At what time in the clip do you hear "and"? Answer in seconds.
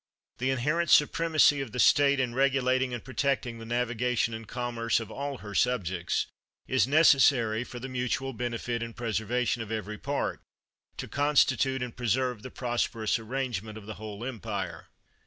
2.91-3.03, 4.33-4.47, 8.81-8.95, 11.83-11.95